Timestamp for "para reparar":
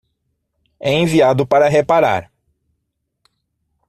1.45-2.31